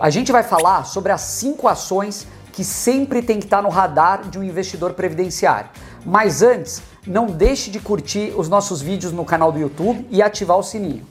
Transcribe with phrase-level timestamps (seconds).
[0.00, 4.28] a gente vai falar sobre as cinco ações que sempre tem que estar no radar
[4.28, 5.68] de um investidor previdenciário.
[6.04, 10.56] Mas antes, não deixe de curtir os nossos vídeos no canal do YouTube e ativar
[10.56, 11.06] o sininho.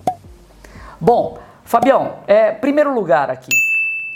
[1.00, 3.56] Bom, Fabião, é, primeiro lugar aqui,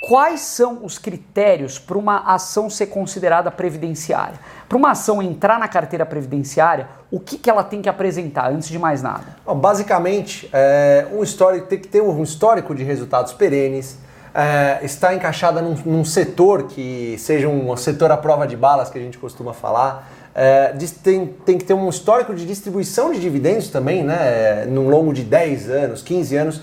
[0.08, 4.40] quais são os critérios para uma ação ser considerada previdenciária?
[4.68, 8.70] Para uma ação entrar na carteira previdenciária, o que, que ela tem que apresentar antes
[8.70, 9.38] de mais nada?
[9.46, 13.98] Bom, basicamente, é, um histórico tem que ter um histórico de resultados perenes,
[14.34, 18.98] é, está encaixada num, num, setor que seja um setor à prova de balas que
[18.98, 20.10] a gente costuma falar.
[20.34, 20.74] É,
[21.04, 24.66] tem, tem que ter um histórico de distribuição de dividendos também, né?
[24.68, 26.62] Num longo de 10 anos, 15 anos.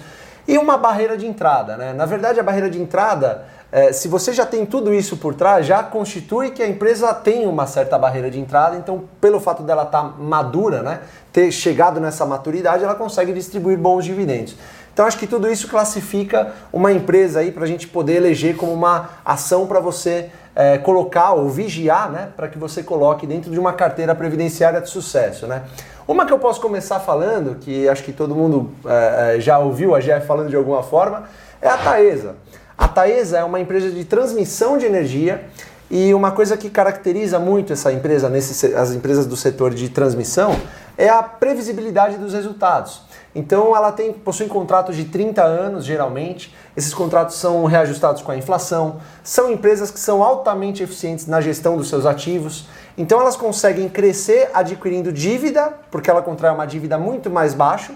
[0.50, 1.92] E uma barreira de entrada, né?
[1.92, 5.64] Na verdade, a barreira de entrada, é, se você já tem tudo isso por trás,
[5.64, 8.76] já constitui que a empresa tem uma certa barreira de entrada.
[8.76, 11.02] Então, pelo fato dela estar tá madura, né?
[11.32, 14.56] Ter chegado nessa maturidade, ela consegue distribuir bons dividendos.
[14.92, 18.72] Então acho que tudo isso classifica uma empresa aí para a gente poder eleger como
[18.72, 23.58] uma ação para você é, colocar ou vigiar, né, para que você coloque dentro de
[23.58, 25.62] uma carteira previdenciária de sucesso, né?
[26.06, 30.00] Uma que eu posso começar falando, que acho que todo mundo é, já ouviu a
[30.00, 31.24] Jeff falando de alguma forma,
[31.62, 32.34] é a Taesa.
[32.76, 35.44] A Taesa é uma empresa de transmissão de energia
[35.90, 40.56] e uma coisa que caracteriza muito essa empresa, nesse, as empresas do setor de transmissão,
[40.96, 43.02] é a previsibilidade dos resultados.
[43.34, 46.54] Então ela tem, possui contratos de 30 anos, geralmente.
[46.76, 49.00] Esses contratos são reajustados com a inflação.
[49.22, 52.66] São empresas que são altamente eficientes na gestão dos seus ativos.
[52.98, 57.94] Então elas conseguem crescer adquirindo dívida, porque ela contrai uma dívida muito mais baixa,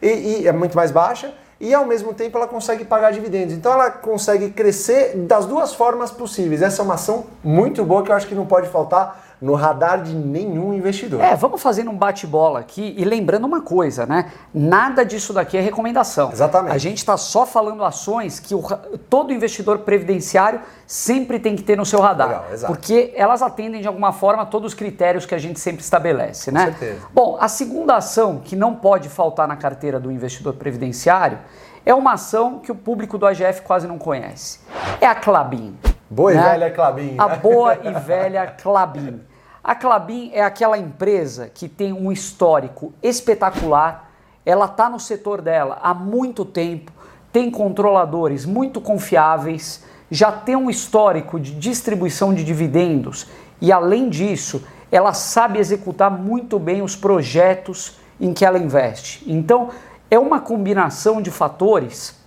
[0.00, 0.06] e,
[0.42, 3.54] e é muito mais baixa, e ao mesmo tempo ela consegue pagar dividendos.
[3.54, 6.62] Então ela consegue crescer das duas formas possíveis.
[6.62, 10.02] Essa é uma ação muito boa que eu acho que não pode faltar no radar
[10.02, 11.20] de nenhum investidor.
[11.20, 14.32] É, vamos fazendo um bate-bola aqui e lembrando uma coisa, né?
[14.52, 16.32] Nada disso daqui é recomendação.
[16.32, 16.74] Exatamente.
[16.74, 18.62] A gente está só falando ações que o,
[19.08, 22.28] todo investidor previdenciário sempre tem que ter no seu radar.
[22.28, 22.72] Legal, exato.
[22.72, 26.66] Porque elas atendem de alguma forma todos os critérios que a gente sempre estabelece, né?
[26.66, 27.06] Com certeza.
[27.14, 31.38] Bom, a segunda ação que não pode faltar na carteira do investidor previdenciário
[31.86, 34.60] é uma ação que o público do AGF quase não conhece.
[35.00, 35.74] É a Clabin.
[36.10, 36.40] Boa né?
[36.40, 37.14] e velha Clabin.
[37.18, 39.20] A boa e velha Clabin.
[39.62, 44.10] A Clabin é aquela empresa que tem um histórico espetacular,
[44.46, 46.90] ela está no setor dela há muito tempo,
[47.30, 53.26] tem controladores muito confiáveis, já tem um histórico de distribuição de dividendos
[53.60, 59.22] e, além disso, ela sabe executar muito bem os projetos em que ela investe.
[59.30, 59.68] Então,
[60.10, 62.18] é uma combinação de fatores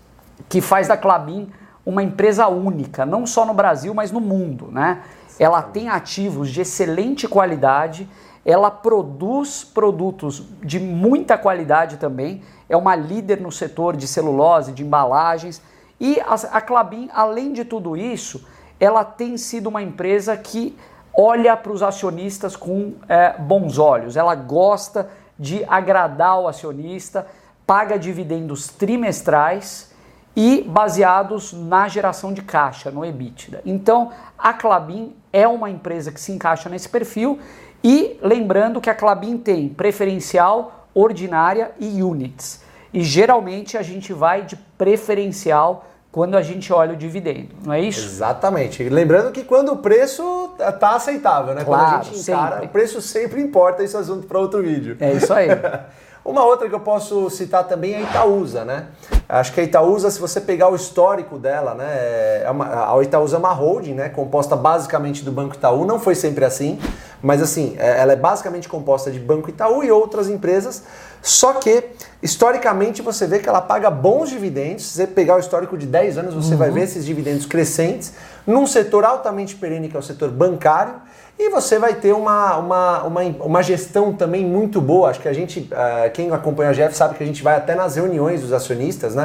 [0.47, 1.52] que faz da Clabin
[1.86, 5.02] uma empresa única, não só no Brasil, mas no mundo, né?
[5.40, 8.08] Ela tem ativos de excelente qualidade,
[8.46, 14.84] ela produz produtos de muita qualidade também, é uma líder no setor de celulose, de
[14.84, 15.62] embalagens,
[16.00, 18.46] e a, a Clabin, além de tudo isso,
[18.80, 20.75] ela tem sido uma empresa que
[21.14, 27.28] olha para os acionistas com é, bons olhos, ela gosta de agradar o acionista,
[27.66, 29.91] paga dividendos trimestrais
[30.36, 33.62] e baseados na geração de caixa, no EBITDA.
[33.66, 37.40] Então, a Clabin é uma empresa que se encaixa nesse perfil
[37.84, 42.62] e lembrando que a Clabin tem preferencial, ordinária e units.
[42.94, 47.80] E geralmente a gente vai de preferencial quando a gente olha o dividendo, não é
[47.80, 48.06] isso?
[48.06, 48.84] Exatamente.
[48.90, 51.64] Lembrando que quando o preço está aceitável, né?
[51.64, 52.66] Claro, quando a gente encara, sempre.
[52.66, 54.97] o preço sempre importa, esse assunto para outro vídeo.
[55.00, 55.47] É isso aí.
[56.24, 58.88] Uma outra que eu posso citar também é a Itaúsa, né?
[59.34, 62.44] Acho que a Itaúsa, se você pegar o histórico dela, né?
[62.44, 64.09] É uma, a Itaúsa é uma holding, né?
[64.09, 66.78] Composta basicamente do Banco Itaú, não foi sempre assim,
[67.24, 70.84] mas assim, é, ela é basicamente composta de Banco Itaú e outras empresas,
[71.22, 71.91] só que
[72.22, 74.84] historicamente você vê que ela paga bons dividendos.
[74.84, 76.58] Se você pegar o histórico de 10 anos, você uhum.
[76.58, 78.12] vai ver esses dividendos crescentes
[78.46, 80.96] num setor altamente perene, que é o setor bancário
[81.41, 85.09] e você vai ter uma, uma, uma, uma gestão também muito boa.
[85.09, 87.73] Acho que a gente, uh, quem acompanha a Jeff sabe que a gente vai até
[87.73, 89.21] nas reuniões dos acionistas, né?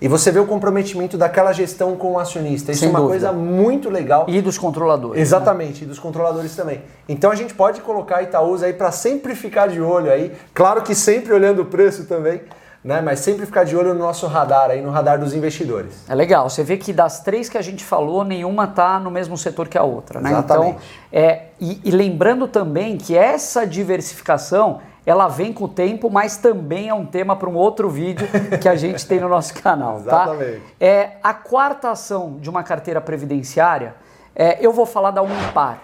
[0.00, 2.70] E você vê o comprometimento daquela gestão com o acionista.
[2.70, 3.28] Isso Sem é uma dúvida.
[3.28, 4.26] coisa muito legal.
[4.28, 5.20] E dos controladores.
[5.20, 5.86] Exatamente, né?
[5.86, 6.82] e dos controladores também.
[7.08, 10.32] Então a gente pode colocar Itaúsa aí para sempre ficar de olho aí.
[10.52, 12.42] Claro que sempre olhando o preço também
[12.86, 13.00] né?
[13.00, 16.04] Mas sempre ficar de olho no nosso radar aí, no radar dos investidores.
[16.08, 16.48] É legal.
[16.48, 19.76] Você vê que das três que a gente falou, nenhuma está no mesmo setor que
[19.76, 20.30] a outra, né?
[20.30, 20.76] Exatamente.
[20.76, 20.80] Então,
[21.12, 26.88] é, e, e lembrando também que essa diversificação ela vem com o tempo, mas também
[26.88, 28.26] é um tema para um outro vídeo
[28.60, 30.24] que a gente tem no nosso canal, tá?
[30.24, 30.62] Exatamente.
[30.80, 33.94] É, a quarta ação de uma carteira previdenciária,
[34.34, 35.78] é, eu vou falar da Unipar,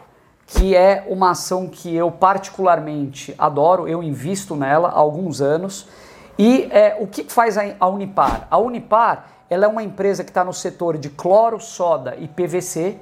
[0.47, 5.89] que é uma ação que eu particularmente adoro, eu invisto nela há alguns anos.
[6.37, 8.49] E é, o que faz a Unipar?
[8.51, 12.97] A Unipar ela é uma empresa que está no setor de cloro, soda e PVC.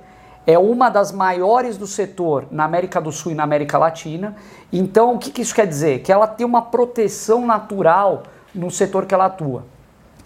[0.47, 4.37] É uma das maiores do setor na América do Sul e na América Latina.
[4.73, 6.01] Então, o que, que isso quer dizer?
[6.01, 9.65] Que ela tem uma proteção natural no setor que ela atua.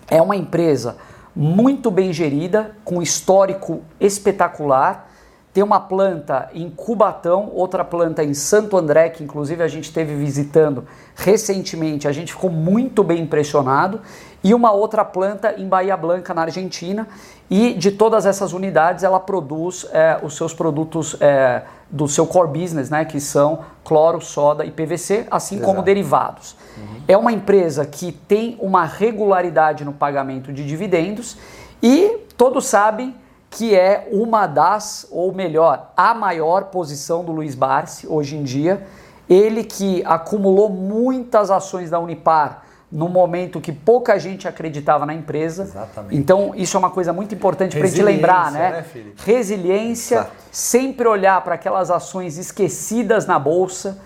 [0.08, 0.96] É uma empresa
[1.34, 5.10] muito bem gerida, com histórico espetacular.
[5.54, 10.12] Tem uma planta em Cubatão, outra planta em Santo André, que inclusive a gente esteve
[10.16, 10.84] visitando
[11.14, 14.00] recentemente, a gente ficou muito bem impressionado,
[14.42, 17.06] e uma outra planta em Bahia Blanca, na Argentina.
[17.48, 22.60] E de todas essas unidades, ela produz é, os seus produtos é, do seu core
[22.60, 25.70] business, né, que são cloro, soda e PVC, assim Exato.
[25.70, 26.56] como derivados.
[26.76, 27.00] Uhum.
[27.06, 31.36] É uma empresa que tem uma regularidade no pagamento de dividendos
[31.80, 33.14] e todos sabem
[33.54, 38.84] que é uma das, ou melhor, a maior posição do Luiz Barsi hoje em dia.
[39.30, 45.62] Ele que acumulou muitas ações da Unipar no momento que pouca gente acreditava na empresa.
[45.62, 46.16] Exatamente.
[46.16, 48.84] Então, isso é uma coisa muito importante para a gente lembrar, né?
[48.92, 50.32] né Resiliência, Exato.
[50.50, 53.98] sempre olhar para aquelas ações esquecidas na bolsa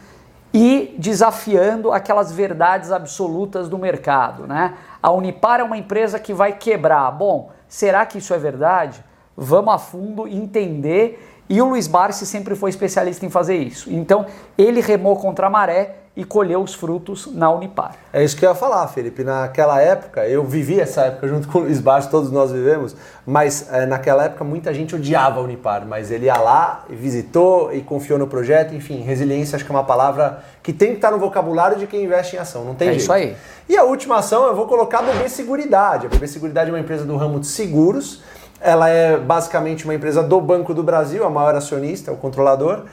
[0.52, 4.74] e desafiando aquelas verdades absolutas do mercado, né?
[5.02, 7.10] A Unipar é uma empresa que vai quebrar.
[7.12, 9.07] Bom, será que isso é verdade?
[9.40, 11.24] Vamos a fundo entender.
[11.48, 13.88] E o Luiz Barsi sempre foi especialista em fazer isso.
[13.88, 14.26] Então,
[14.58, 17.94] ele remou contra a maré e colheu os frutos na Unipar.
[18.12, 19.22] É isso que eu ia falar, Felipe.
[19.22, 23.72] Naquela época, eu vivi essa época junto com o Luiz Barsi, todos nós vivemos, mas
[23.72, 28.18] é, naquela época muita gente odiava a Unipar, mas ele ia lá, visitou e confiou
[28.18, 28.74] no projeto.
[28.74, 32.02] Enfim, resiliência acho que é uma palavra que tem que estar no vocabulário de quem
[32.02, 33.02] investe em ação, não tem é jeito.
[33.02, 33.36] isso aí.
[33.68, 36.06] E a última ação eu vou colocar a BB Seguridade.
[36.06, 38.20] A BB Seguridade é uma empresa do ramo de seguros.
[38.60, 42.84] Ela é basicamente uma empresa do Banco do Brasil, a maior acionista, o controlador.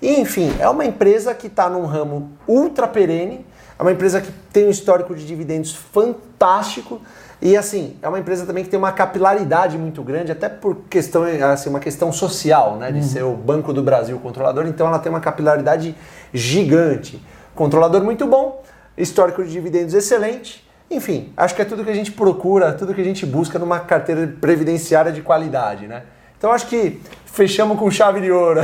[0.00, 3.46] E, enfim, é uma empresa que está num ramo ultra perene,
[3.78, 7.00] é uma empresa que tem um histórico de dividendos fantástico.
[7.40, 11.24] E assim, é uma empresa também que tem uma capilaridade muito grande, até por questão,
[11.52, 12.90] assim, uma questão social, né?
[12.90, 13.02] De uhum.
[13.02, 15.94] ser o Banco do Brasil controlador, então ela tem uma capilaridade
[16.32, 17.22] gigante.
[17.54, 18.62] Controlador muito bom,
[18.96, 20.63] histórico de dividendos excelente.
[20.90, 23.80] Enfim, acho que é tudo que a gente procura, tudo que a gente busca numa
[23.80, 26.02] carteira previdenciária de qualidade, né?
[26.38, 28.60] Então acho que fechamos com chave de ouro.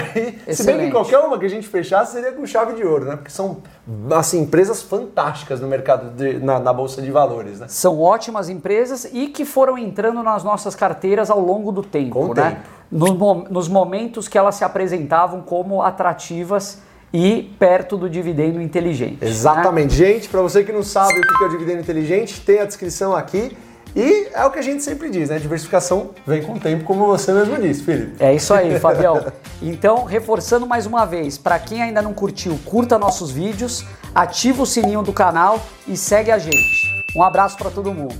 [0.53, 3.17] Se bem que qualquer uma que a gente fechasse seria com chave de ouro, né?
[3.17, 3.63] Porque são
[4.11, 7.59] assim, empresas fantásticas no mercado, de, na, na, Bolsa de Valores.
[7.59, 7.67] Né?
[7.69, 12.13] São ótimas empresas e que foram entrando nas nossas carteiras ao longo do tempo.
[12.13, 12.51] Com né?
[12.51, 12.69] tempo.
[12.93, 16.79] Nos, nos momentos que elas se apresentavam como atrativas
[17.13, 19.19] e perto do dividendo inteligente.
[19.21, 19.29] Né?
[19.29, 19.91] Exatamente.
[19.91, 20.07] Né?
[20.07, 23.15] Gente, para você que não sabe o que é o dividendo inteligente, tem a descrição
[23.15, 23.57] aqui.
[23.95, 25.39] E é o que a gente sempre diz, né?
[25.41, 28.23] Diversificação vem com o tempo, como você mesmo disse, Felipe.
[28.23, 29.33] É isso aí, Fabião.
[29.61, 33.85] Então, reforçando mais uma vez, para quem ainda não curtiu, curta nossos vídeos,
[34.15, 37.05] ativa o sininho do canal e segue a gente.
[37.17, 38.15] Um abraço para todo mundo.